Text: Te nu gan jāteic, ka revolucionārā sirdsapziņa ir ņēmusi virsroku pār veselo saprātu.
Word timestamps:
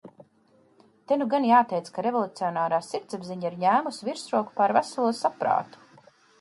Te 1.11 1.17
nu 1.19 1.27
gan 1.33 1.45
jāteic, 1.49 1.91
ka 1.97 2.05
revolucionārā 2.07 2.81
sirdsapziņa 2.89 3.49
ir 3.53 3.61
ņēmusi 3.67 4.11
virsroku 4.11 4.59
pār 4.59 4.77
veselo 4.81 5.17
saprātu. 5.23 5.89